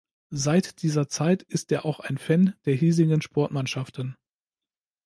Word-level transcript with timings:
Seit 0.33 0.81
dieser 0.81 1.09
Zeit 1.09 1.43
ist 1.43 1.71
er 1.71 1.85
auch 1.85 1.99
ein 1.99 2.17
Fan 2.17 2.55
der 2.65 2.73
hiesigen 2.73 3.21
Sportmannschaften. 3.21 4.17